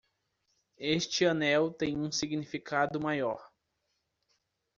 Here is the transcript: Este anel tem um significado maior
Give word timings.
Este 0.79 1.27
anel 1.27 1.69
tem 1.71 1.95
um 1.95 2.11
significado 2.11 2.99
maior 2.99 3.39